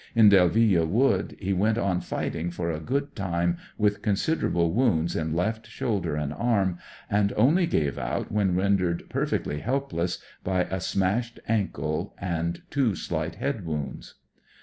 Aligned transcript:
In 0.15 0.29
Delvffle 0.31 0.87
Wood 0.87 1.37
he 1.39 1.53
went 1.53 1.77
on 1.77 2.01
fighting 2.01 2.49
for 2.49 2.71
a 2.71 2.79
long 2.81 3.09
time 3.13 3.57
with 3.77 4.01
considerable 4.01 4.71
wounds 4.71 5.15
in 5.15 5.35
left 5.35 5.67
shoulder 5.67 6.15
and 6.15 6.33
arm, 6.33 6.79
and 7.07 7.31
only 7.37 7.67
gave 7.67 7.99
out 7.99 8.31
when 8.31 8.55
rendered 8.55 9.07
pMfectly 9.11 9.61
helpless 9.61 10.17
by 10.43 10.61
a 10.63 10.79
smashed 10.79 11.39
anlde 11.47 12.13
and 12.17 12.63
two 12.71 12.95
slight 12.95 13.35
head 13.35 13.63
wounds. 13.63 14.15